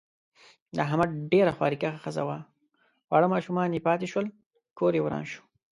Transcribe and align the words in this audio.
د 0.75 0.77
احمد 0.87 1.09
ډېره 1.31 1.51
خواریکښه 1.57 1.99
ښځه 2.03 2.23
وه، 2.27 2.39
واړه 3.09 3.27
ماشومان 3.35 3.69
یې 3.75 3.85
پاتې 3.87 4.05
شول. 4.11 4.27
کوریې 4.77 5.01
وران 5.03 5.23
شو. 5.31 5.41